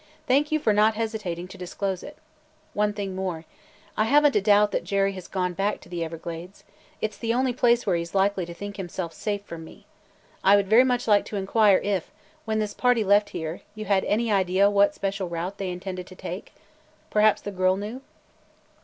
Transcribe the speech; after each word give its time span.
Thank 0.25 0.51
you 0.51 0.57
for 0.57 0.73
not 0.73 0.95
hesitating 0.95 1.47
to 1.49 1.59
disclose 1.59 2.01
it. 2.01 2.17
One 2.73 2.91
thing 2.91 3.13
more. 3.15 3.45
I 3.95 4.05
have 4.05 4.25
n't 4.25 4.35
a 4.35 4.41
doubt 4.41 4.71
that 4.71 4.83
Jerry 4.83 5.11
has 5.13 5.27
gone 5.27 5.53
back 5.53 5.79
to 5.81 5.89
the 5.89 6.03
Everglades. 6.03 6.63
It 7.01 7.13
's 7.13 7.19
the 7.19 7.35
only 7.35 7.53
place 7.53 7.85
where 7.85 7.95
he 7.95 8.03
's 8.03 8.15
likely 8.15 8.47
to 8.47 8.53
think 8.55 8.77
himself 8.77 9.13
safe 9.13 9.43
from 9.43 9.63
me. 9.63 9.85
I 10.43 10.55
would 10.55 10.67
very 10.67 10.83
much 10.83 11.07
like 11.07 11.23
to 11.25 11.35
inquire 11.37 11.77
if, 11.83 12.09
when 12.45 12.57
this 12.57 12.73
party 12.73 13.03
left 13.03 13.29
here, 13.29 13.61
you 13.75 13.85
had 13.85 14.03
any 14.05 14.31
idea 14.31 14.71
what 14.71 14.95
special 14.95 15.29
route 15.29 15.59
they 15.59 15.69
intended 15.69 16.07
to 16.07 16.15
take? 16.15 16.53
Perhaps 17.11 17.43
the 17.43 17.51
girl 17.51 17.77
knew?" 17.77 18.01